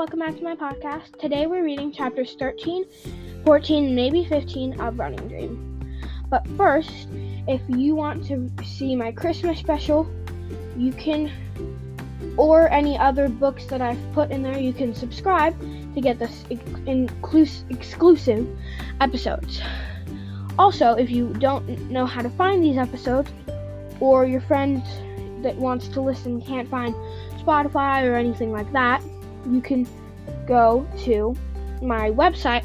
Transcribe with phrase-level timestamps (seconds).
[0.00, 1.18] welcome back to my podcast.
[1.18, 2.86] Today we're reading chapters 13,
[3.44, 5.94] 14, maybe 15 of Running Dream.
[6.30, 7.06] But first,
[7.46, 10.10] if you want to see my Christmas special,
[10.74, 11.30] you can,
[12.38, 15.54] or any other books that I've put in there, you can subscribe
[15.94, 16.46] to get this
[17.68, 18.48] exclusive
[19.02, 19.60] episodes.
[20.58, 23.30] Also, if you don't know how to find these episodes,
[24.00, 24.82] or your friend
[25.42, 26.94] that wants to listen can't find
[27.36, 29.02] Spotify or anything like that,
[29.46, 29.86] you can
[30.46, 31.36] go to
[31.82, 32.64] my website,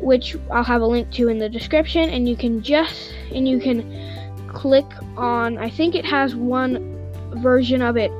[0.00, 3.58] which I'll have a link to in the description, and you can just and you
[3.58, 4.86] can click
[5.16, 5.58] on.
[5.58, 6.98] I think it has one
[7.36, 8.10] version of it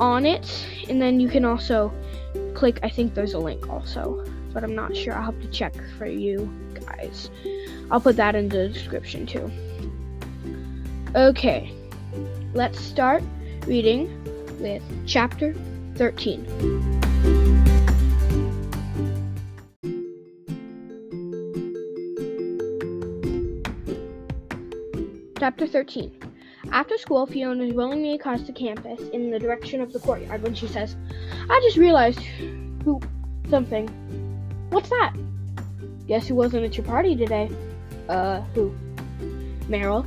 [0.00, 1.92] on it, and then you can also
[2.54, 2.78] click.
[2.82, 5.14] I think there's a link also, but I'm not sure.
[5.14, 7.30] I'll have to check for you guys.
[7.90, 9.50] I'll put that in the description too.
[11.14, 11.72] Okay,
[12.54, 13.22] let's start
[13.66, 14.08] reading
[14.60, 15.54] with chapter
[15.98, 16.46] 13.
[25.40, 26.16] Chapter 13.
[26.70, 30.54] After school, Fiona is willingly across the campus in the direction of the courtyard when
[30.54, 30.96] she says,
[31.50, 32.20] I just realized
[32.84, 33.00] who
[33.50, 33.88] something.
[34.70, 35.14] What's that?
[36.06, 37.50] Guess who wasn't at your party today?
[38.08, 38.72] Uh, who?
[39.68, 40.06] Meryl.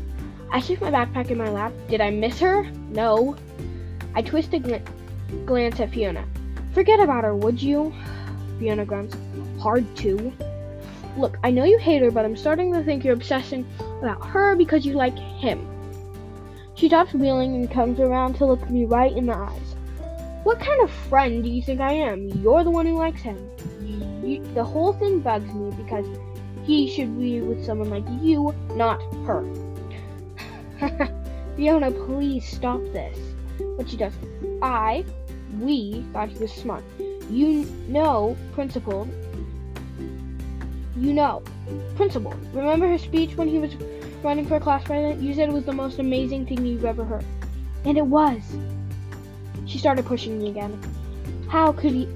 [0.52, 1.74] I shift my backpack in my lap.
[1.90, 2.64] Did I miss her?
[2.92, 3.36] No.
[4.16, 4.60] I twist a
[5.46, 6.26] glance at Fiona.
[6.74, 7.94] Forget about her, would you?
[8.60, 9.16] Fiona grunts.
[9.60, 10.32] Hard to.
[11.18, 13.68] Look, I know you hate her, but I'm starting to think you're obsessing
[14.00, 15.68] about her because you like him.
[16.76, 19.76] She stops wheeling and comes around to look me right in the eyes.
[20.44, 22.30] What kind of friend do you think I am?
[22.42, 23.38] You're the one who likes him.
[24.24, 26.06] You, the whole thing bugs me because
[26.64, 29.46] he should be with someone like you, not her.
[31.56, 33.18] Fiona, please stop this.
[33.78, 34.60] But she doesn't.
[34.62, 35.04] I,
[35.60, 36.84] we, thought he was smart.
[37.30, 39.08] You know, principal.
[40.98, 41.42] You know,
[41.96, 42.34] principal.
[42.54, 43.74] Remember his speech when he was
[44.24, 45.22] running for class president?
[45.22, 47.26] You said it was the most amazing thing you've ever heard.
[47.86, 48.42] And it was.
[49.66, 50.80] She started pushing me again.
[51.48, 52.08] How could he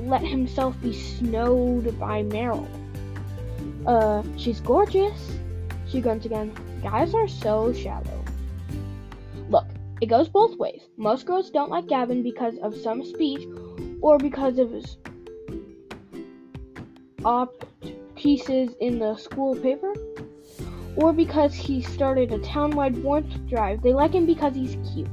[0.00, 2.66] let himself be snowed by Meryl?
[3.86, 5.32] Uh, she's gorgeous.
[5.88, 6.52] She grunts again.
[6.82, 8.23] Guys are so shallow.
[10.00, 10.82] It goes both ways.
[10.96, 13.46] Most girls don't like Gavin because of some speech
[14.00, 14.98] or because of his
[17.24, 17.64] op
[18.16, 19.94] pieces in the school paper
[20.96, 23.82] or because he started a townwide warmth drive.
[23.82, 25.08] They like him because he's cute.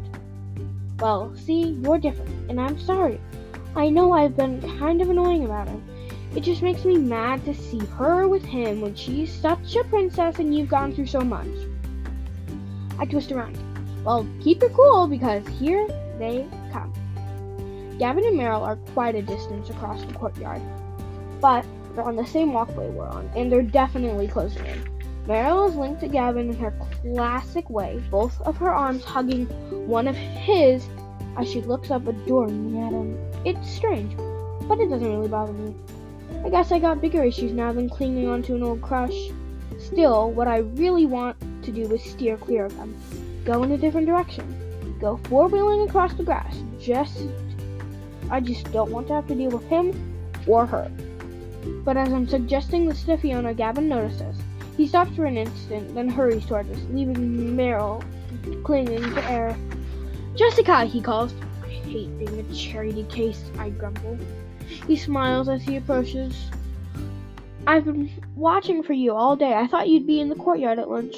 [1.00, 3.20] Well, see, you're different, and I'm sorry.
[3.76, 5.84] I know I've been kind of annoying about him.
[6.36, 10.40] It just makes me mad to see her with him when she's such a princess
[10.40, 11.48] and you've gone through so much.
[13.00, 13.58] I twist around.
[14.04, 16.92] Well, keep it cool because here they come.
[18.00, 20.62] Gavin and Meryl are quite a distance across the courtyard,
[21.40, 24.84] but they're on the same walkway we're on, and they're definitely closing in.
[25.28, 26.74] Meryl is linked to Gavin in her
[27.04, 29.46] classic way, both of her arms hugging
[29.88, 30.88] one of his
[31.38, 33.18] as she looks up adoringly at him.
[33.46, 34.18] It's strange,
[34.68, 35.76] but it doesn't really bother me.
[36.44, 39.30] I guess I got bigger issues now than clinging onto an old crush.
[39.78, 42.96] Still, what I really want to do is steer clear of them.
[43.46, 44.98] Go in a different direction.
[45.00, 46.56] Go four wheeling across the grass.
[46.80, 47.24] Just
[48.30, 49.94] I just don't want to have to deal with him
[50.48, 50.92] or her.
[51.84, 54.38] But as I'm suggesting this to Fiona, Gavin notices.
[54.78, 58.04] He stops for an instant, then hurries towards us, leaving Meryl
[58.64, 59.56] clinging to air.
[60.36, 61.34] Jessica, he calls.
[61.64, 64.18] I hate being a charity case, I grumble.
[64.88, 66.50] He smiles as he approaches.
[67.68, 69.54] I've been watching for you all day.
[69.54, 71.16] I thought you'd be in the courtyard at lunch.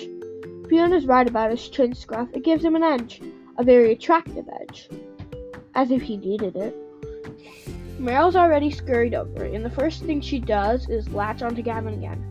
[0.73, 2.27] Fiona's right about his chin scruff.
[2.33, 3.21] It gives him an edge,
[3.59, 4.89] a very attractive edge.
[5.75, 6.75] As if he needed it.
[8.01, 12.25] Meryl's already scurried over, and the first thing she does is latch onto Gavin again.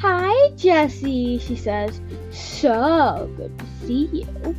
[0.00, 1.98] Hi, Jessie, she says.
[2.30, 4.54] So good to see you.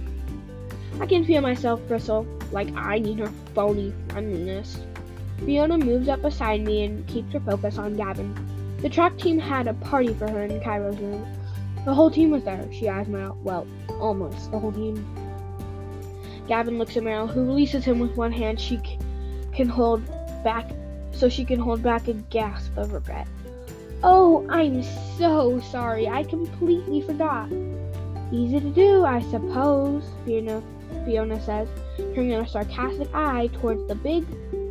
[1.00, 4.80] I can feel myself bristle, like I need her phony friendliness.
[5.46, 8.36] Fiona moves up beside me and keeps her focus on Gavin.
[8.82, 11.24] The track team had a party for her in Kyro's room.
[11.86, 12.66] The whole team was there.
[12.72, 13.38] She eyes Meryl.
[13.42, 13.68] Well,
[14.00, 15.06] almost the whole team.
[16.48, 18.60] Gavin looks at Meryl, who releases him with one hand.
[18.60, 18.98] She c-
[19.54, 20.02] can hold
[20.44, 20.72] back,
[21.12, 23.28] so she can hold back a gasp of regret.
[24.02, 24.84] Oh, I'm
[25.18, 26.08] so sorry.
[26.08, 27.50] I completely forgot.
[28.32, 30.04] Easy to do, I suppose.
[30.26, 30.62] Fiona,
[31.06, 34.26] Fiona says, turning a sarcastic eye towards the big,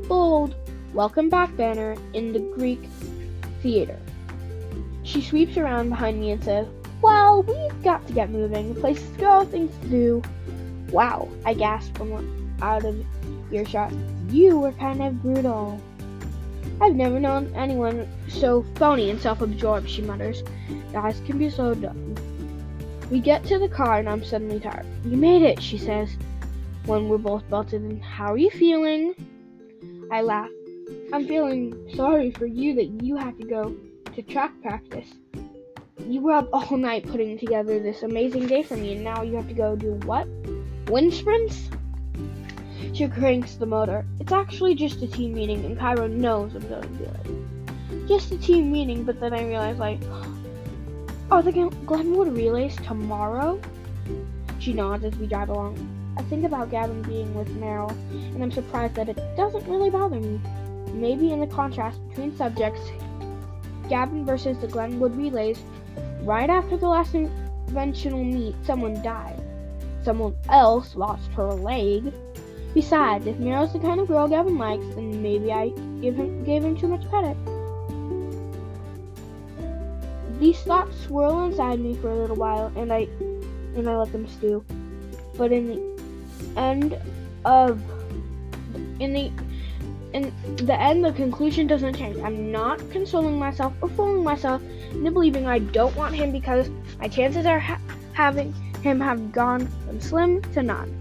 [0.09, 0.55] bold
[0.93, 2.85] "Welcome Back" banner in the Greek
[3.63, 3.99] theater.
[5.05, 6.67] She sweeps around behind me and says,
[7.03, 8.75] Well, we've got to get moving.
[8.77, 10.23] Places to go, things to do.
[10.91, 13.05] Wow, I gasp from out of
[13.53, 13.93] earshot.
[14.31, 15.81] You were kind of brutal.
[16.81, 20.43] I've never known anyone so phony and self-absorbed, she mutters.
[20.93, 22.15] Guys can be so dumb.
[23.11, 24.87] We get to the car and I'm suddenly tired.
[25.05, 26.17] You made it, she says,
[26.87, 28.01] when we're both belted in.
[28.01, 29.15] How are you feeling?
[30.11, 30.51] I laugh.
[31.13, 33.77] I'm feeling sorry for you that you have to go
[34.15, 35.09] to track practice.
[35.99, 39.37] You were up all night putting together this amazing day for me, and now you
[39.37, 40.27] have to go do what?
[40.89, 41.69] Wind sprints?
[42.95, 44.05] She cranks the motor.
[44.19, 48.09] It's actually just a team meeting, and Kyro knows I'm going to do it.
[48.09, 50.01] Just a team meeting, but then I realize, like,
[51.31, 51.53] are the
[51.87, 53.61] Glenwood relays tomorrow?
[54.59, 55.77] She nods as we drive along.
[56.17, 57.91] I think about Gavin being with Meryl,
[58.35, 60.41] and I'm surprised that it doesn't really bother me.
[60.95, 62.81] Maybe in the contrast between subjects,
[63.89, 65.59] Gavin versus the Glenwood relays,
[66.25, 69.41] right after the last conventional meet, someone died.
[70.05, 72.13] Someone else lost her leg.
[72.75, 75.69] Besides, if Meryl's the kind of girl Gavin likes, then maybe I
[76.01, 77.37] him, gave him too much credit.
[80.41, 83.09] These thoughts swirl inside me for a little while, and I
[83.77, 84.65] and I let them stew.
[85.37, 86.99] But in the end
[87.45, 87.81] of
[88.99, 89.31] in the
[90.15, 92.19] in the end, the conclusion doesn't change.
[92.19, 94.63] I'm not consoling myself or fooling myself
[94.95, 97.81] into believing I don't want him because my chances are ha-
[98.13, 98.53] having
[98.83, 100.99] him have gone from slim to none.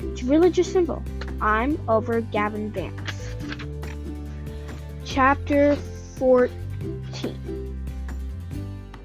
[0.00, 1.02] It's really just simple.
[1.40, 3.34] I'm over Gavin Vance.
[5.04, 5.76] Chapter
[6.16, 6.50] 14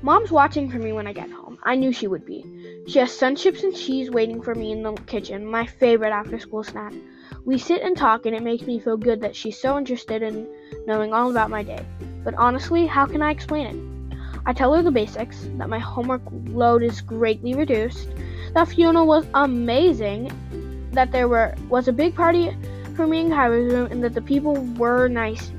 [0.02, 1.58] Mom's watching for me when I get home.
[1.64, 2.46] I knew she would be.
[2.88, 6.38] She has sun chips and cheese waiting for me in the kitchen, my favorite after
[6.40, 6.94] school snack.
[7.44, 10.48] We sit and talk, and it makes me feel good that she's so interested in
[10.86, 11.84] knowing all about my day.
[12.24, 13.95] But honestly, how can I explain it?
[14.46, 18.10] I tell her the basics that my homework load is greatly reduced,
[18.54, 20.32] that Fiona was amazing,
[20.92, 22.56] that there were was a big party
[22.96, 25.52] for me in Kyro's room, and that the people were nice.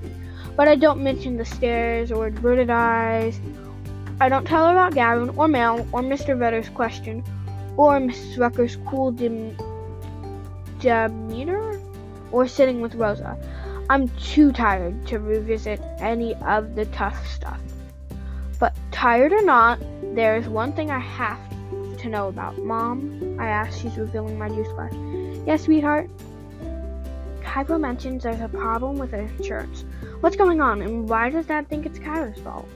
[0.57, 3.41] But I don't mention the stairs or averted eyes
[4.19, 6.39] I don't tell her about Gavin or Mel or Mr.
[6.39, 7.23] Vedder's question
[7.77, 8.39] or Mrs.
[8.39, 9.57] Rucker's cool dim-
[10.81, 11.79] demeanor
[12.33, 13.37] or sitting with Rosa.
[13.91, 17.61] I'm too tired to revisit any of the tough stuff.
[18.59, 19.79] But tired or not,
[20.15, 21.39] there is one thing I have
[21.99, 22.59] to know about.
[22.59, 24.95] Mom, I ask, she's refilling my juice glass.
[25.47, 26.09] Yes, sweetheart?
[27.43, 29.85] Kyro mentions there's a problem with the insurance.
[30.21, 32.69] What's going on, and why does Dad think it's Kyro's fault?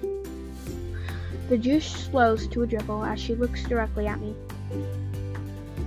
[1.49, 4.35] The juice slows to a dribble as she looks directly at me.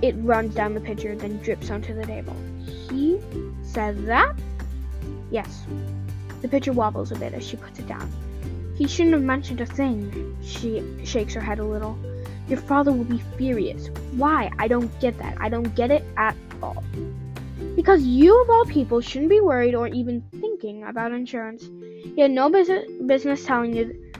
[0.02, 2.36] It runs down the pitcher, then drips onto the table.
[2.90, 3.18] He
[3.62, 4.34] said that?
[5.30, 5.64] Yes.
[6.42, 8.10] The pitcher wobbles a bit as she puts it down.
[8.74, 10.36] He shouldn't have mentioned a thing.
[10.42, 11.98] She shakes her head a little.
[12.48, 13.88] Your father will be furious.
[14.12, 14.50] Why?
[14.58, 15.36] I don't get that.
[15.40, 16.82] I don't get it at all.
[17.76, 21.70] Because you, of all people, shouldn't be worried or even thinking about insurance.
[22.14, 24.12] He had no business telling you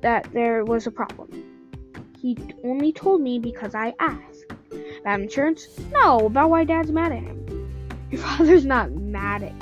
[0.00, 1.44] that there was a problem.
[2.20, 4.46] He only told me because I asked.
[5.00, 5.68] About insurance?
[5.92, 7.68] No, about why dad's mad at him.
[8.10, 9.54] Your father's not mad at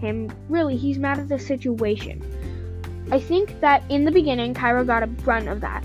[0.00, 0.32] him.
[0.48, 2.20] Really, he's mad at the situation.
[3.12, 5.84] I think that in the beginning, Kyro got a brunt of that.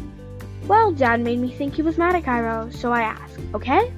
[0.66, 3.92] Well, dad made me think he was mad at Kyro, so I asked, okay?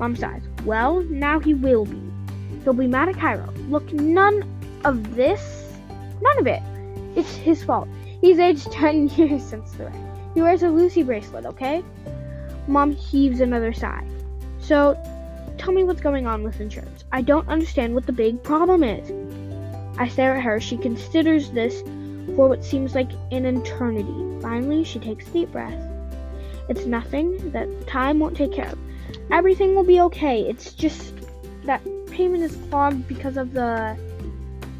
[0.00, 0.42] Mom sighs.
[0.64, 2.02] Well, now he will be.
[2.64, 3.52] He'll be mad at Kyro.
[3.70, 4.42] Look, none
[4.84, 5.74] of this,
[6.20, 6.60] none of it.
[7.14, 7.86] It's his fault.
[8.20, 9.94] He's aged 10 years since the wreck.
[10.34, 11.84] He wears a Lucy bracelet, okay?
[12.66, 14.04] Mom heaves another sigh.
[14.58, 14.98] So,
[15.56, 17.04] tell me what's going on with insurance.
[17.12, 19.12] I don't understand what the big problem is.
[19.98, 20.58] I stare at her.
[20.58, 21.84] She considers this
[22.36, 24.40] for what seems like an eternity.
[24.40, 25.80] Finally, she takes a deep breath.
[26.68, 28.78] It's nothing that time won't take care of.
[29.30, 30.42] Everything will be okay.
[30.42, 31.14] It's just
[31.64, 33.96] that payment is clogged because of the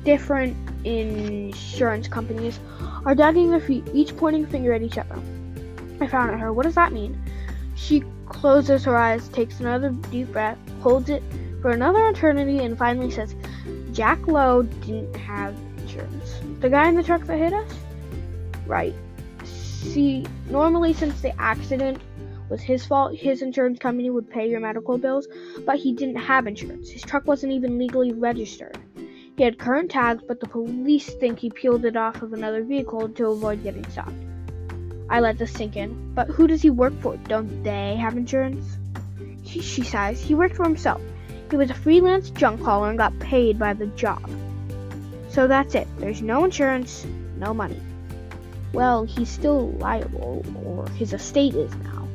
[0.04, 2.60] different insurance companies
[3.06, 5.18] are dragging their feet, each pointing finger at each other.
[6.00, 6.52] I frown at her.
[6.52, 7.20] What does that mean?
[7.74, 11.22] She closes her eyes, takes another deep breath, holds it
[11.60, 13.34] for another eternity, and finally says,
[13.92, 15.54] Jack Lowe didn't have
[15.94, 16.40] insurance.
[16.60, 17.72] The guy in the truck that hit us?
[18.66, 18.94] Right.
[19.44, 22.00] See, normally, since the accident
[22.48, 25.28] was his fault, his insurance company would pay your medical bills,
[25.64, 26.90] but he didn't have insurance.
[26.90, 28.78] His truck wasn't even legally registered.
[29.36, 33.08] He had current tags, but the police think he peeled it off of another vehicle
[33.08, 34.12] to avoid getting stopped.
[35.10, 36.14] I let this sink in.
[36.14, 37.16] But who does he work for?
[37.28, 38.78] Don't they have insurance?
[39.42, 40.22] He, she sighs.
[40.22, 41.02] He worked for himself.
[41.50, 44.30] He was a freelance junk hauler and got paid by the job.
[45.34, 45.88] So that's it.
[45.98, 47.04] There's no insurance,
[47.38, 47.80] no money.
[48.72, 52.08] Well, he's still liable, or his estate is now.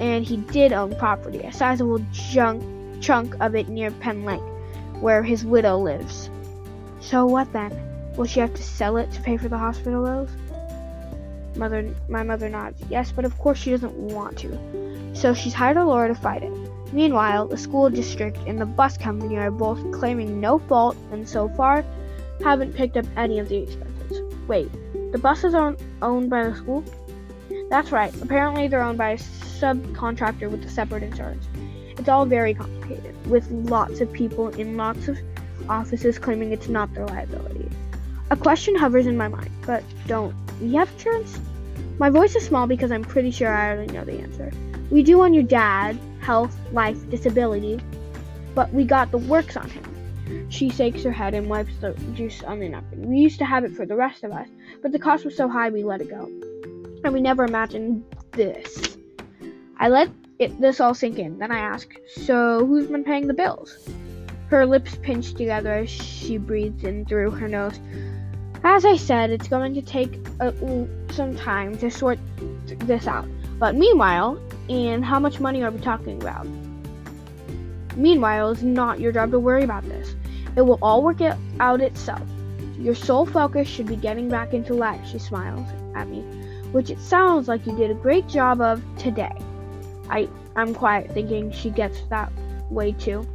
[0.00, 2.62] And he did own property, a sizable junk,
[3.02, 4.40] chunk of it near Penn Lake
[5.00, 6.30] where his widow lives.
[7.00, 7.72] So what then?
[8.16, 10.30] Will she have to sell it to pay for the hospital bills?
[11.56, 12.82] Mother, my mother nods.
[12.88, 15.14] Yes, but of course she doesn't want to.
[15.14, 16.52] So she's hired a lawyer to fight it.
[16.92, 21.48] Meanwhile, the school district and the bus company are both claiming no fault and so
[21.50, 21.84] far
[22.42, 24.22] haven't picked up any of the expenses.
[24.48, 24.70] Wait,
[25.12, 26.84] the buses aren't owned by the school?
[27.68, 28.14] That's right.
[28.22, 31.46] Apparently they're owned by a subcontractor with a separate insurance.
[31.98, 35.18] It's all very complicated, with lots of people in lots of
[35.68, 37.68] offices claiming it's not their liability.
[38.30, 41.38] A question hovers in my mind, but don't we have insurance?
[41.98, 44.50] My voice is small because I'm pretty sure I already know the answer.
[44.90, 47.80] We do on your dad, health, life, disability,
[48.54, 49.84] but we got the works on him.
[50.48, 53.08] She shakes her head and wipes the juice on the napkin.
[53.08, 54.48] We used to have it for the rest of us,
[54.82, 56.24] but the cost was so high we let it go.
[57.04, 58.96] And we never imagined this.
[59.78, 61.38] I let it, this all sink in.
[61.38, 63.88] Then I ask, So who's been paying the bills?
[64.48, 67.78] Her lips pinch together as she breathes in through her nose.
[68.64, 70.52] As I said, it's going to take uh,
[71.12, 72.18] some time to sort
[72.66, 73.26] this out.
[73.58, 76.46] But meanwhile, and how much money are we talking about?
[77.96, 80.14] Meanwhile, it's not your job to worry about this.
[80.56, 81.20] It will all work
[81.60, 82.22] out itself.
[82.78, 86.22] Your sole focus should be getting back into life, she smiles at me,
[86.72, 89.36] which it sounds like you did a great job of today.
[90.08, 92.32] I, I'm quiet, thinking she gets that
[92.70, 93.26] way too.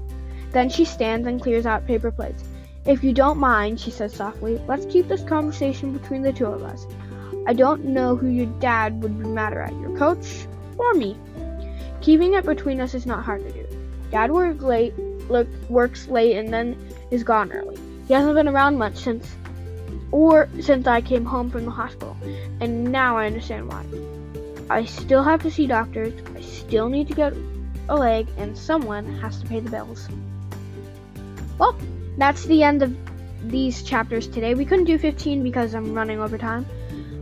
[0.51, 2.43] Then she stands and clears out paper plates.
[2.85, 6.63] If you don't mind, she says softly, let's keep this conversation between the two of
[6.63, 6.85] us.
[7.47, 11.17] I don't know who your dad would be madder at, your coach or me.
[12.01, 13.67] Keeping it between us is not hard to do.
[14.11, 14.97] Dad works late,
[15.29, 16.77] look, works late and then
[17.11, 17.77] is gone early.
[18.07, 19.35] He hasn't been around much since
[20.11, 22.15] or since I came home from the hospital,
[22.61, 23.85] and now I understand why.
[24.69, 27.33] I still have to see doctors, I still need to get
[27.89, 30.07] a leg, and someone has to pay the bills.
[31.57, 31.77] Well,
[32.17, 32.95] that's the end of
[33.43, 34.53] these chapters today.
[34.53, 36.65] We couldn't do 15 because I'm running over time,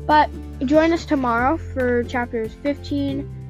[0.06, 0.30] but
[0.66, 3.44] join us tomorrow for chapters 15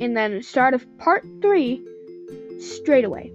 [0.00, 1.84] and then start of part 3
[2.60, 3.32] straight away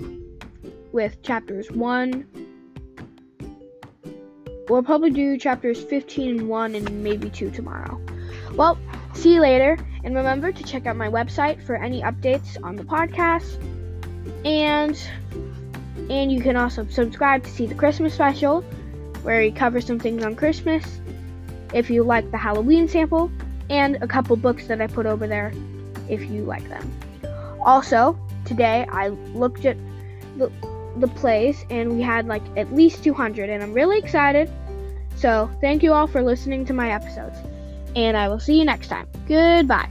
[0.91, 2.25] with chapters 1.
[4.69, 8.01] We'll probably do chapters 15 and 1 and maybe 2 tomorrow.
[8.55, 8.77] Well,
[9.13, 12.83] see you later, and remember to check out my website for any updates on the
[12.83, 13.61] podcast.
[14.45, 14.97] And
[16.09, 18.61] and you can also subscribe to see the Christmas special
[19.23, 21.01] where we cover some things on Christmas
[21.73, 23.31] if you like the Halloween sample
[23.69, 25.51] and a couple books that I put over there
[26.07, 26.93] if you like them.
[27.65, 29.77] Also, today I looked at
[30.37, 30.51] the,
[30.97, 34.49] the plays and we had like at least 200 and I'm really excited.
[35.15, 37.37] So, thank you all for listening to my episodes.
[37.95, 39.07] And I will see you next time.
[39.27, 39.89] Goodbye.